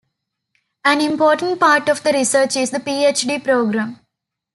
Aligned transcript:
An 0.83 0.99
important 0.99 1.59
part 1.59 1.87
of 1.87 2.01
the 2.01 2.11
research 2.11 2.55
is 2.55 2.71
the 2.71 2.79
PhD 2.79 3.43
program. 3.43 3.99